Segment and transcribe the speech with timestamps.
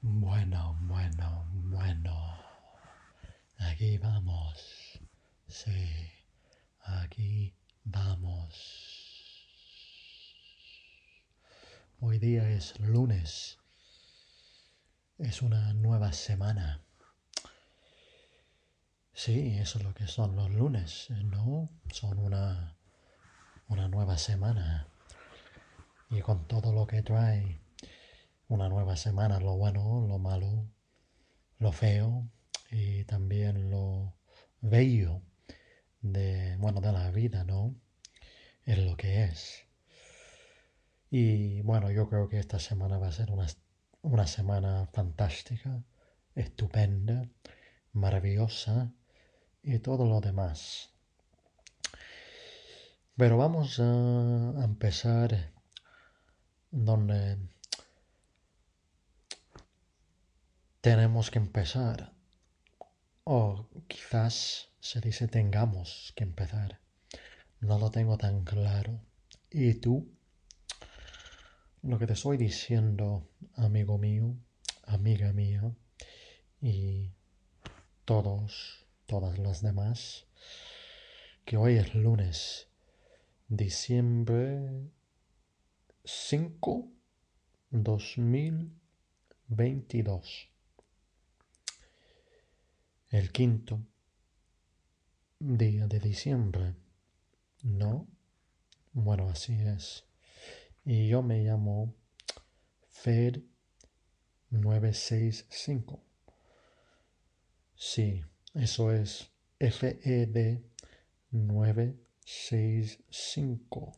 [0.00, 2.38] Bueno, bueno, bueno.
[3.58, 5.00] Aquí vamos.
[5.48, 6.12] Sí,
[6.84, 7.52] aquí
[7.82, 8.54] vamos.
[11.98, 13.58] Hoy día es lunes.
[15.18, 16.80] Es una nueva semana.
[19.12, 21.68] Sí, eso es lo que son los lunes, ¿no?
[21.90, 22.76] Son una,
[23.66, 24.86] una nueva semana.
[26.08, 27.67] Y con todo lo que trae
[28.48, 30.66] una nueva semana, lo bueno, lo malo,
[31.58, 32.28] lo feo
[32.70, 34.14] y también lo
[34.60, 35.22] bello
[36.00, 37.74] de, bueno, de la vida, ¿no?
[38.64, 39.66] Es lo que es.
[41.10, 43.46] Y bueno, yo creo que esta semana va a ser una,
[44.02, 45.82] una semana fantástica,
[46.34, 47.28] estupenda,
[47.92, 48.92] maravillosa
[49.62, 50.90] y todo lo demás.
[53.16, 55.52] Pero vamos a empezar
[56.70, 57.38] donde
[60.80, 62.12] tenemos que empezar.
[63.24, 66.80] O quizás se dice tengamos que empezar.
[67.60, 69.00] No lo tengo tan claro.
[69.50, 70.10] ¿Y tú?
[71.82, 74.36] Lo que te estoy diciendo, amigo mío,
[74.84, 75.74] amiga mía,
[76.60, 77.12] y
[78.04, 80.26] todos, todas las demás,
[81.44, 82.68] que hoy es lunes,
[83.48, 84.90] diciembre
[86.04, 86.90] 5,
[87.70, 90.50] 2022
[93.10, 93.80] el quinto
[95.38, 96.74] día de diciembre.
[97.62, 98.06] ¿No?
[98.92, 100.04] Bueno, así es.
[100.84, 101.94] Y yo me llamo
[102.88, 103.40] Fed
[104.50, 106.04] 965.
[107.74, 108.22] Sí,
[108.54, 110.60] eso es FED
[111.30, 113.92] 965.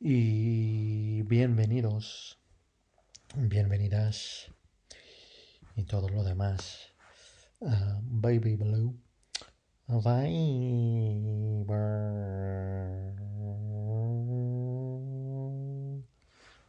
[0.00, 2.38] Y bienvenidos,
[3.34, 4.53] bienvenidas
[5.76, 6.92] y todo lo demás.
[7.60, 8.98] Uh, Baby Blue.
[9.86, 10.04] Viber.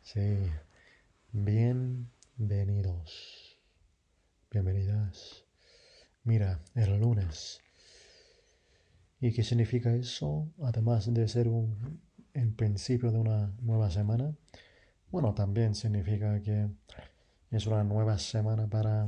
[0.02, 0.38] Sí.
[1.32, 3.58] Bienvenidos.
[4.52, 5.46] Bienvenidas.
[6.24, 7.62] Mira, el lunes.
[9.20, 10.52] ¿Y qué significa eso?
[10.62, 12.02] Además de ser un
[12.36, 14.36] el principio de una nueva semana.
[15.10, 16.70] Bueno, también significa que
[17.52, 19.08] es una nueva semana para,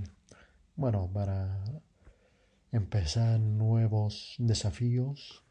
[0.75, 1.63] bueno, para
[2.71, 5.43] empezar nuevos desafíos,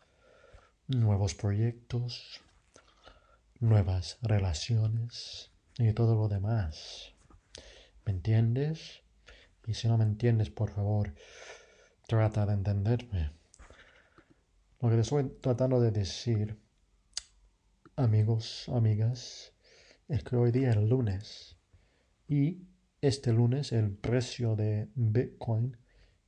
[0.87, 2.41] nuevos proyectos,
[3.61, 7.13] nuevas relaciones y todo lo demás.
[8.05, 9.03] ¿Me entiendes?
[9.67, 11.15] Y si no me entiendes, por favor,
[12.07, 13.33] trata de entenderme.
[14.81, 16.61] Lo que te estoy tratando de decir,
[17.97, 19.53] amigos, amigas,
[20.09, 21.57] es que hoy día es lunes
[22.29, 22.69] y
[23.07, 25.77] este lunes el precio de Bitcoin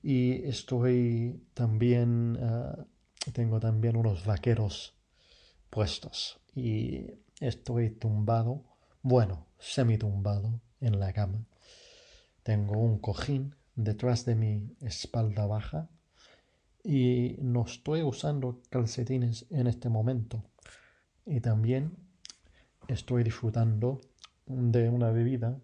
[0.02, 4.96] y estoy también, uh, tengo también unos vaqueros
[5.70, 7.08] puestos y
[7.40, 8.64] estoy tumbado,
[9.02, 11.46] bueno, semi tumbado en la cama.
[12.44, 15.90] Tengo un cojín detrás de mi espalda baja
[16.84, 20.44] y no estoy usando calcetines en este momento.
[21.26, 21.96] Y también
[22.88, 24.02] estoy disfrutando
[24.46, 25.60] de una bebida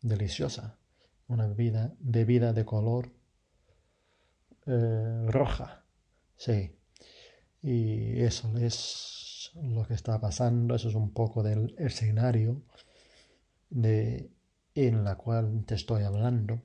[0.00, 0.78] deliciosa,
[1.26, 3.12] una bebida, bebida de color
[4.66, 5.84] eh, roja.
[6.36, 6.76] Sí.
[7.62, 12.62] Y eso es lo que está pasando, eso es un poco del escenario
[13.70, 14.30] de,
[14.74, 16.62] en la cual te estoy hablando.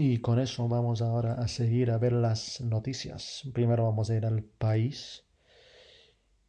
[0.00, 3.42] Y con eso vamos ahora a seguir a ver las noticias.
[3.52, 5.24] Primero vamos a ir al país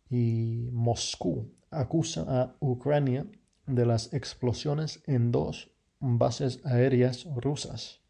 [0.08, 3.26] y Moscú acusa a Ucrania
[3.66, 8.02] de las explosiones en dos bases aéreas rusas.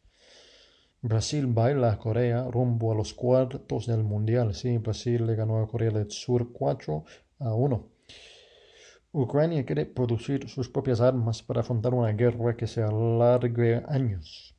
[1.02, 4.54] Brasil baila a Corea rumbo a los cuartos del Mundial.
[4.54, 7.06] Sí, Brasil le ganó a Corea del Sur 4
[7.40, 7.88] a 1.
[9.14, 14.59] Ucrania quiere producir sus propias armas para afrontar una guerra que se alargue años.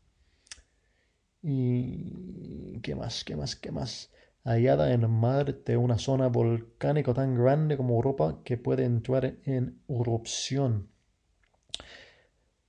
[1.43, 3.25] ¿Y qué más?
[3.25, 3.57] ¿Qué más?
[3.57, 4.11] ¿Qué más?
[4.45, 10.91] Hallada en Marte una zona volcánica tan grande como Europa que puede entrar en erupción.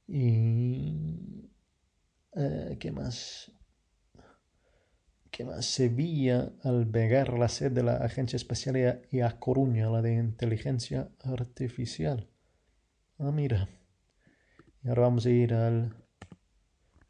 [0.08, 1.50] ¿Y
[2.34, 3.52] eh, qué más?
[5.32, 5.66] ¿Qué más?
[5.66, 12.30] Sevilla albergar la sede de la Agencia Espacial y a Coruña, la de Inteligencia Artificial.
[13.18, 13.70] Ah, mira.
[14.84, 15.96] Y ahora vamos a ir al...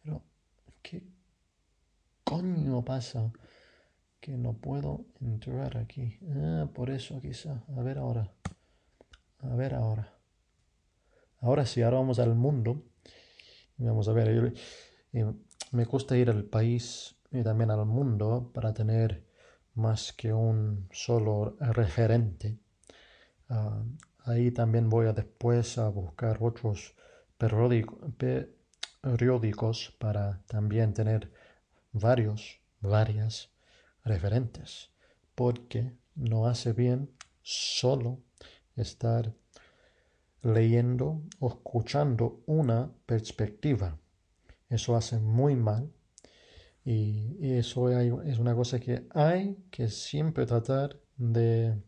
[0.03, 0.23] Pero,
[0.83, 1.01] ¿qué
[2.31, 3.29] coño pasa?
[4.21, 6.17] Que no puedo entrar aquí.
[6.33, 7.61] Ah, por eso quizá.
[7.77, 8.31] A ver ahora.
[9.39, 10.13] A ver ahora.
[11.41, 12.83] Ahora sí, ahora vamos al mundo.
[13.77, 14.53] Vamos a ver.
[15.11, 15.33] Eh,
[15.73, 19.25] me gusta ir al país y también al mundo para tener
[19.73, 22.59] más que un solo referente.
[23.49, 23.83] Ah,
[24.23, 26.95] ahí también voy a después a buscar otros
[29.01, 31.40] periódicos para también tener
[31.91, 33.49] varios, varias
[34.03, 34.89] referentes,
[35.35, 37.11] porque no hace bien
[37.41, 38.19] solo
[38.75, 39.33] estar
[40.41, 43.97] leyendo o escuchando una perspectiva.
[44.69, 45.91] Eso hace muy mal
[46.83, 51.79] y eso es una cosa que hay que siempre tratar de,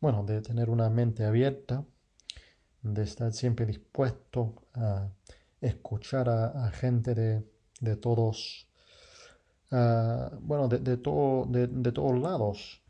[0.00, 1.84] bueno, de tener una mente abierta,
[2.82, 5.10] de estar siempre dispuesto a
[5.60, 7.44] escuchar a, gente de,
[7.80, 8.66] de todos,
[9.70, 12.82] bueno, de, todo, de, todos lados.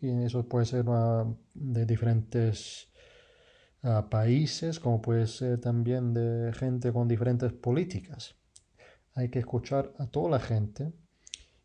[0.00, 0.84] y eso puede ser
[1.54, 2.88] de diferentes
[4.10, 8.36] países, como puede ser también de gente con diferentes políticas
[9.16, 10.92] hay que escuchar a toda la gente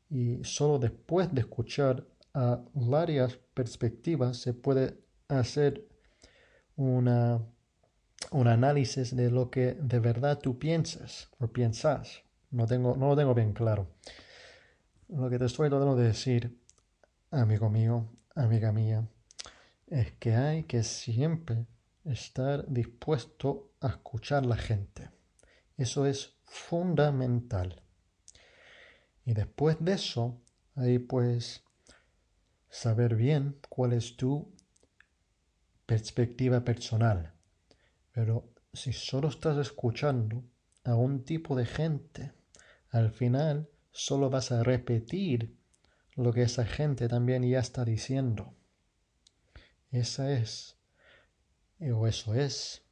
[0.09, 4.97] y solo después de escuchar a varias perspectivas se puede
[5.27, 5.85] hacer
[6.77, 7.45] una,
[8.31, 12.23] un análisis de lo que de verdad tú piensas o piensas.
[12.51, 13.87] No, tengo, no lo tengo bien claro.
[15.07, 16.59] Lo que te estoy tratando de decir,
[17.31, 19.07] amigo mío, amiga mía,
[19.87, 21.65] es que hay que siempre
[22.05, 25.09] estar dispuesto a escuchar a la gente.
[25.77, 27.81] Eso es fundamental.
[29.25, 30.41] Y después de eso,
[30.75, 31.63] ahí pues
[32.69, 34.53] saber bien cuál es tu
[35.85, 37.33] perspectiva personal.
[38.11, 40.43] Pero si solo estás escuchando
[40.83, 42.31] a un tipo de gente,
[42.91, 45.57] al final solo vas a repetir
[46.15, 48.53] lo que esa gente también ya está diciendo.
[49.91, 50.77] Esa es,
[51.79, 52.83] o eso es,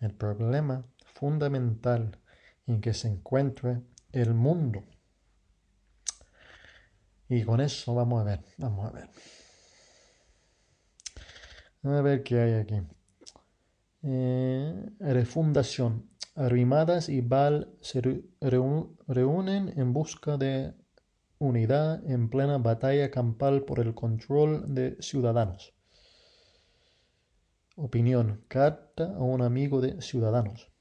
[0.00, 0.84] el problema
[1.14, 2.18] fundamental
[2.66, 3.82] en que se encuentre
[4.12, 4.84] el mundo.
[7.28, 9.08] Y con eso vamos a ver, vamos a ver.
[11.84, 12.80] A ver qué hay aquí.
[14.02, 16.10] Eh, refundación.
[16.34, 18.00] Arrimadas y Val se
[18.40, 20.74] reúnen en busca de
[21.38, 25.74] unidad en plena batalla campal por el control de ciudadanos.
[27.76, 28.44] Opinión.
[28.48, 30.72] Carta a un amigo de ciudadanos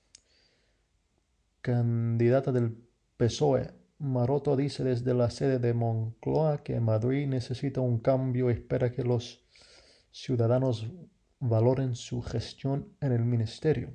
[1.61, 2.75] candidata del
[3.17, 3.71] PSOE.
[3.99, 9.03] Maroto dice desde la sede de Moncloa que Madrid necesita un cambio y espera que
[9.03, 9.45] los
[10.09, 10.87] ciudadanos
[11.39, 13.93] valoren su gestión en el ministerio.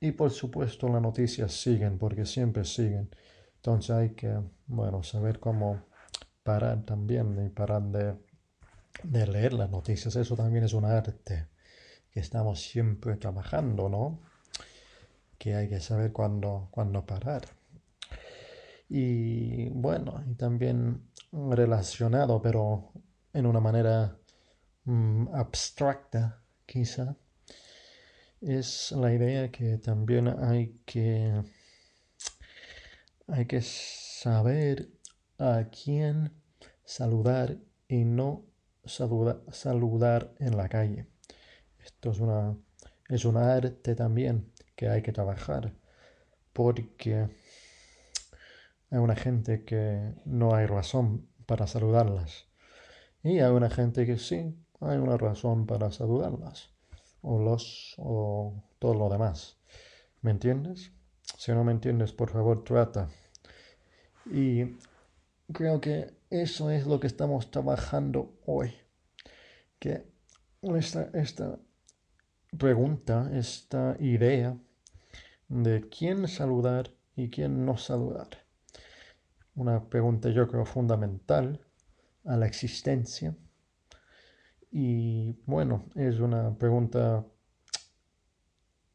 [0.00, 3.10] Y por supuesto las noticias siguen, porque siempre siguen.
[3.56, 5.84] Entonces hay que, bueno, saber cómo
[6.42, 8.16] parar también y parar de,
[9.02, 10.16] de leer las noticias.
[10.16, 11.48] Eso también es un arte
[12.10, 14.20] que estamos siempre trabajando, ¿no?
[15.38, 17.42] Que hay que saber cuándo, cuándo parar.
[18.88, 22.92] Y bueno, y también relacionado, pero
[23.32, 24.16] en una manera
[24.84, 27.16] mm, abstracta, quizá,
[28.40, 31.42] es la idea que también hay que,
[33.28, 34.88] hay que saber
[35.38, 36.32] a quién
[36.84, 38.46] saludar y no
[38.84, 41.06] saludar en la calle.
[41.78, 42.56] Esto es una,
[43.08, 45.74] es un arte también que hay que trabajar
[46.52, 47.28] porque
[48.90, 52.46] hay una gente que no hay razón para saludarlas
[53.22, 56.70] y hay una gente que sí hay una razón para saludarlas
[57.22, 59.58] o los o todo lo demás.
[60.22, 60.92] ¿Me entiendes?
[61.36, 63.08] Si no me entiendes, por favor, trata.
[64.26, 64.76] Y
[65.52, 68.74] creo que eso es lo que estamos trabajando hoy.
[69.78, 70.06] Que
[70.62, 71.58] esta, esta
[72.56, 74.56] pregunta, esta idea
[75.48, 78.28] de quién saludar y quién no saludar.
[79.54, 81.60] Una pregunta yo creo fundamental
[82.24, 83.34] a la existencia.
[84.70, 87.24] Y bueno, es una pregunta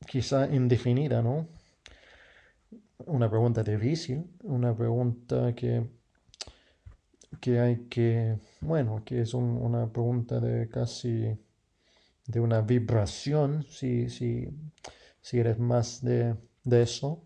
[0.07, 1.47] quizá indefinida, ¿no?
[3.05, 5.85] Una pregunta difícil, una pregunta que,
[7.41, 11.37] que hay que, bueno, que es una pregunta de casi
[12.27, 14.47] de una vibración, si, si,
[15.21, 17.23] si eres más de, de, eso,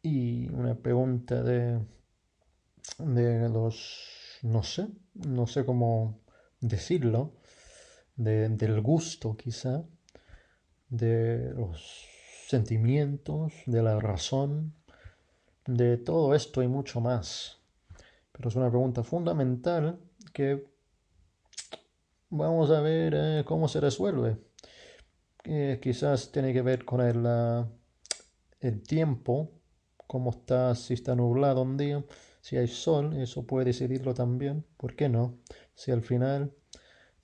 [0.00, 1.80] y una pregunta de,
[2.98, 6.20] de los, no sé, no sé cómo
[6.60, 7.37] decirlo,
[8.18, 9.82] de, del gusto quizá,
[10.90, 12.06] de los
[12.46, 14.74] sentimientos, de la razón,
[15.66, 17.62] de todo esto y mucho más.
[18.32, 19.98] Pero es una pregunta fundamental
[20.34, 20.66] que
[22.30, 24.36] Vamos a ver eh, cómo se resuelve.
[25.44, 27.66] Eh, quizás tiene que ver con el, ah,
[28.60, 29.50] el tiempo,
[30.06, 32.04] cómo está, si está nublado un día,
[32.42, 34.66] si hay sol, eso puede decidirlo también.
[34.76, 35.38] ¿Por qué no?
[35.74, 36.52] Si al final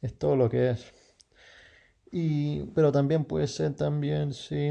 [0.04, 0.92] es todo lo que es.
[2.10, 4.70] Y, pero también puede ser también si,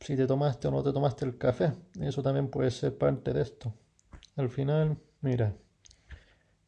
[0.00, 1.72] si te tomaste o no te tomaste el café.
[2.00, 3.74] Eso también puede ser parte de esto.
[4.36, 5.54] Al final, mira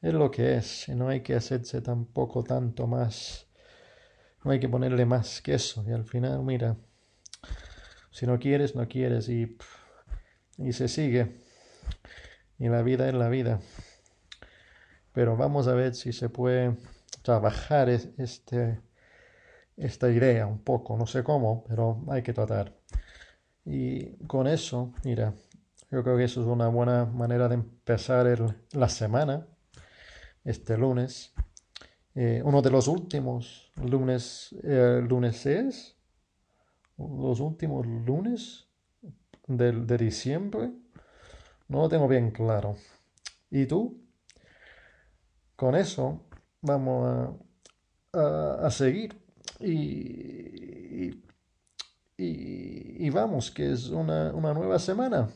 [0.02, 3.46] es lo que es, y no hay que hacerse tampoco tanto más,
[4.44, 6.76] no hay que ponerle más que eso, y al final, mira,
[8.10, 9.58] si no quieres, no quieres, y,
[10.58, 11.36] y se sigue,
[12.58, 13.60] y la vida es la vida.
[15.20, 16.78] Pero vamos a ver si se puede
[17.20, 18.80] trabajar este,
[19.76, 22.74] esta idea un poco, no sé cómo, pero hay que tratar.
[23.66, 25.34] Y con eso, mira,
[25.90, 29.46] yo creo que eso es una buena manera de empezar la semana
[30.42, 31.34] este lunes.
[32.14, 35.98] Eh, uno de los últimos lunes, eh, lunes es,
[36.96, 38.68] los últimos lunes
[39.46, 40.70] del, de diciembre.
[41.68, 42.78] No lo tengo bien claro.
[43.50, 44.00] ¿Y tú?
[45.60, 46.22] Con eso
[46.62, 47.36] vamos
[48.14, 49.20] a, a, seguir.
[49.60, 51.22] Y,
[52.16, 55.28] y, vamos, que es una, una nueva semana.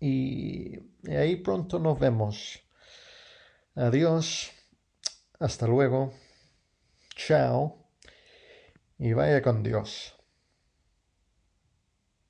[0.00, 2.58] y ahí pronto nos vemos.
[3.76, 4.50] Adiós,
[5.38, 6.12] hasta luego,
[7.14, 7.86] chao
[8.98, 10.13] y vaya con Dios.